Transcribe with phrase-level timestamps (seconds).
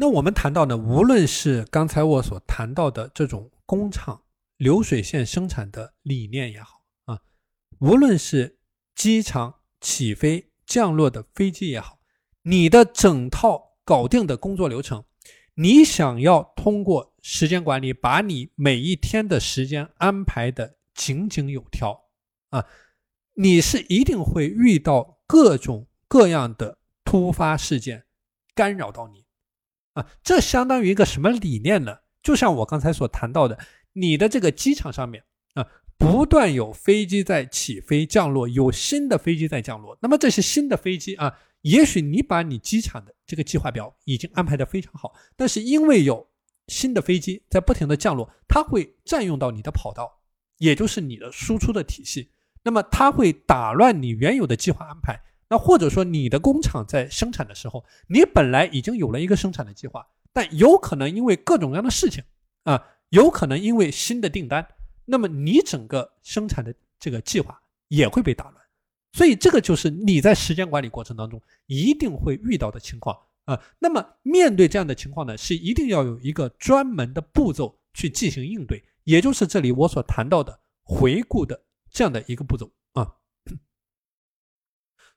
[0.00, 4.22] 那我们谈到呢，无论是刚才我所谈到的这种工厂
[4.56, 7.20] 流水线生产的理念也好啊，
[7.80, 8.58] 无论是
[8.94, 11.98] 机场起飞降落的飞机也好，
[12.44, 15.04] 你的整套搞定的工作流程，
[15.56, 22.08] 你想要通过时间管理把你每一天的时间安排的井井有条
[22.48, 22.64] 啊，
[23.34, 28.06] 你是一定会遇到各种各样的突发事件
[28.54, 29.26] 干扰到你。
[29.94, 31.98] 啊，这相当于一个什么理念呢？
[32.22, 33.58] 就像我刚才所谈到的，
[33.94, 35.66] 你的这个机场上面啊，
[35.98, 39.98] 不断有飞机在起飞降落，有新的飞机在降落。
[40.02, 46.28] 那么这些新的飞机啊，也许你把你机场的这个计划表已经安排的非常好，但是因为有
[46.68, 50.20] 新的飞机在不停的降落，它会占用到你的跑道，
[50.58, 52.30] 也就是你的输出的体系，
[52.62, 55.20] 那么它会打乱你原有的计划安排。
[55.50, 62.22] 那或者说，你的工厂在生产的时候，你本来已经有了一个生产的计划，但有可能因为各种各样的事情
[62.62, 64.64] 啊，有可能因为新的订单，
[65.04, 68.64] 那么你整个生产的这个计划也会被打乱。
[69.12, 73.60] 所以这个就是你在时间管理过程当中一定会遇到的情况啊。
[73.80, 82.70] 那么面对这样的情况呢，是一定要有一个专门的步骤去进行应对，也就是这里我所谈到的回顾的这样的一个步骤。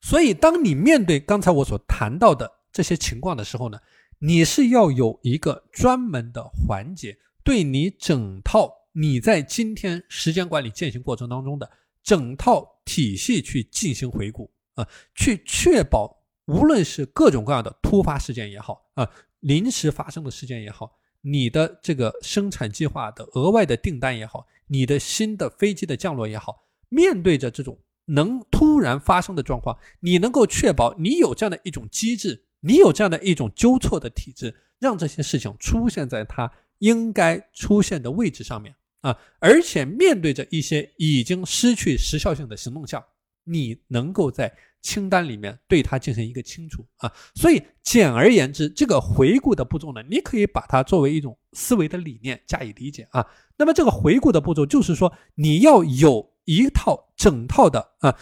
[0.05, 3.79] 所以，当你面对刚才我所谈到的这些情况的时候呢，
[4.19, 11.71] 你是要有一个专门的环节，对你整套你在今天时间管理践行过程当中的
[12.03, 27.77] 整套体系去进行回顾啊，去确保无论是各种各样的突发事件也好啊，临时发生的事件也好，你的这个生产计划的额外的订单也好，你的新的飞机的降落也好，面对着这种。
[28.05, 39.17] 能突然发生的状况，你能够确保你有这样的一种机制，你有这样的一种纠错的体制，让这些事情出现在它应该出现的位置上面啊！
[39.39, 43.01] 而且面对着一些已经失去时效性的行动项，
[43.45, 47.09] 你能够在清单里面对它进行一个清除啊！
[47.35, 53.25] 所以简而言之，这个回顾的步骤呢，你可以把它作为一种思维的理念加以理解啊。
[53.57, 56.32] 那么这个回顾的步骤就是说，你要有。
[56.45, 58.17] 一套整套的啊，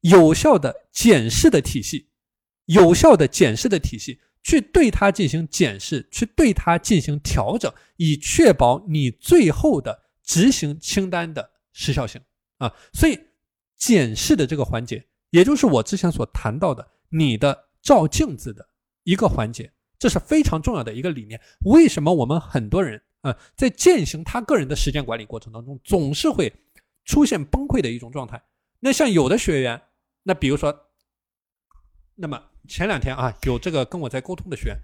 [0.00, 2.08] 有效的检视的体系，
[2.66, 12.20] 有效的检视的体系，去对它进行检视，去对它进行调整，以确保你最后的执行清单的时效性
[12.58, 12.72] 啊。
[12.92, 13.18] 所以，
[13.76, 18.68] 检视的这个环节，也就是我之前所谈到的你的照镜子的
[19.04, 21.40] 一个环节，这是非常重要的一个理念。
[21.66, 26.52] 为什么我们很多人啊，在践行他个人的时间管理过程当中，总是会？
[27.08, 28.40] 出现崩溃的一种状态。
[28.80, 29.80] 那像有的学员，
[30.24, 30.78] 那比如说，
[32.16, 34.76] 那么前两天啊，有这个跟我在沟通的学员，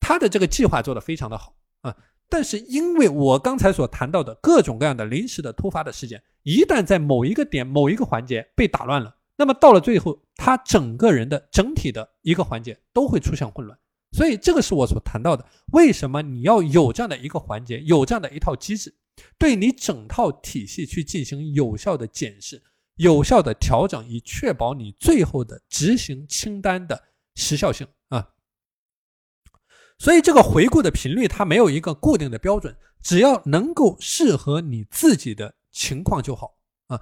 [0.00, 1.96] 他的这个计划做得非常的好啊，
[2.28, 13.78] 但是因为我刚才所谈到的各种各样的临时的突发的事件，一旦在某一个点、某一个环节被打乱了，那么到了最后，他整个人的整体的一个环节都会出现混乱。
[14.10, 18.92] 所以这个是我所谈到的，为什么你要有这样的一个环节，有这样的一套机制。
[19.38, 22.62] 对你整套体系去进行有效的检视、
[22.96, 28.34] 有效的调整，以确保你最后的执行清单的时效性啊。
[29.98, 37.00] 所以这个回顾的频率它没有一个固定的标准，只要能够适合你自己的情况就好啊。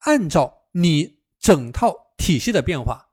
[0.00, 3.10] 按照你整套体系的变化，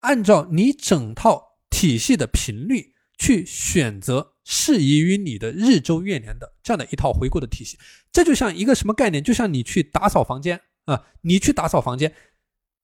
[0.00, 4.30] 按照你整套体系的频率去选择。
[4.44, 7.78] 适宜于你的日周月年的这样的一套回顾的体系，
[8.10, 9.22] 这就像一个什么概念？
[9.22, 12.12] 就像你去打扫房间啊，你去打扫房间。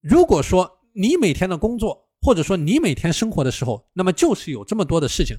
[0.00, 5.37] 如果说你每天的工作，或者说你每天生活的时候，那么就是有这么多的事情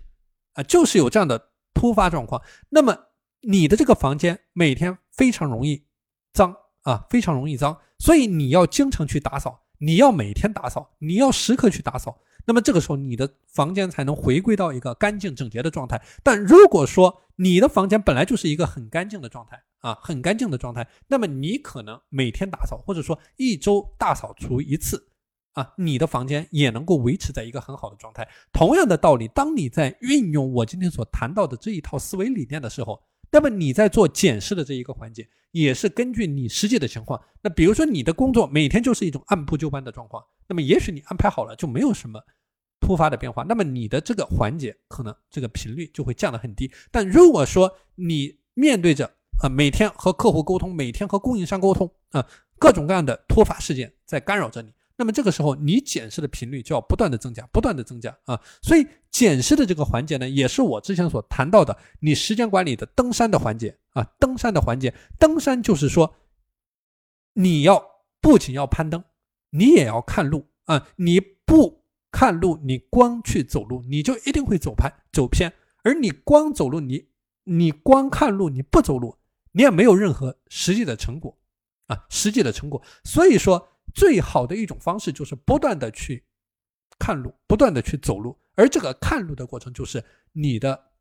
[0.55, 2.97] 啊，就是有这样的突发状况，那么
[3.39, 5.85] 你的这个房间每天非常容易
[6.33, 12.19] 脏啊，非常容易脏，所以你要经常去打扫，你要每天打扫，你要时刻去打扫。
[12.49, 16.01] 那么这个时候，你的房间才能回归到一个干净整洁的状态。
[16.23, 25.09] 但如果说你的房间本来就是一个很干净的状态啊，很干净的状态，那么你可能每天打扫，或者说一周大扫除一次
[25.53, 28.27] 啊，你的房间也能够维持在一个很好的状态。
[28.51, 32.99] 同样的道理，当你在运用我今天所谈到的这一套思维理念的时候，
[33.31, 37.21] 那么你在做检视的这一个环节，也是根据你实际的情况。
[37.43, 42.19] 那比如说你的工作每天就是一种按部就班的状况，那么也许你安排好了就没有什么。
[42.89, 46.71] 突发的变化，那么你的这个环节可能这个频率就会降得很低。
[46.89, 49.05] 但如果说你面对着
[49.43, 52.27] 啊每天和客户沟通，每天和供应商沟通啊
[52.57, 58.41] 各种各样的突发事件在干扰着你，那么这个时候你检视的频率就要不断的增加，不断的增加啊。
[58.63, 64.03] 所以检视的这个环节呢，也是我之前所谈到的你时间管理的登山的环节啊。
[64.19, 66.15] 登山的环节，登山就是说
[67.33, 67.85] 你要
[68.19, 69.03] 不仅要攀登，
[69.51, 70.87] 你也要看路啊。
[70.95, 71.78] 你不
[72.11, 75.53] 看路，你光去走路，你就一定会走偏走偏。
[75.83, 77.09] 而你光走路，你
[77.43, 79.17] 你光看路，你不走路，
[79.51, 81.37] 你也没有任何实际的成果
[81.87, 82.81] 啊，实际的成果。
[83.03, 83.69] 所以说。
[83.91, 86.23] 最好的一种方式就是不断的去
[86.99, 90.91] 看路，不断的去走路，而这个看路的过程就是你的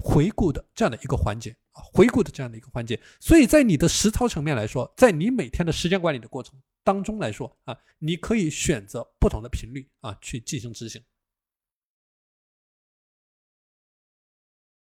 [0.00, 2.98] 回顾的这样的一个环节啊，回顾的这样的一个环节。
[3.18, 11.02] 所以在你的实操层面来说，在你每天的时间管理的过程当中来说啊，你可以选择不同的频率啊去进行执行。